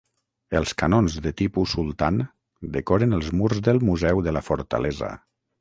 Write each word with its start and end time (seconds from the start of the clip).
Els 0.59 0.71
canons 0.81 1.17
de 1.25 1.33
Tipu 1.41 1.65
Sultan 1.75 2.17
decoren 2.79 3.15
els 3.21 3.31
murs 3.43 3.63
del 3.69 3.85
museu 3.91 4.27
de 4.31 4.35
la 4.39 4.47
fortalesa. 4.49 5.17